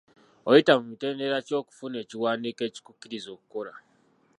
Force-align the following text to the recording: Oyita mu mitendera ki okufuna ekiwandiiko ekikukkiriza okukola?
Oyita 0.49 0.71
mu 0.79 0.83
mitendera 0.91 1.37
ki 1.45 1.53
okufuna 1.59 1.95
ekiwandiiko 2.03 2.61
ekikukkiriza 2.65 3.29
okukola? 3.35 3.73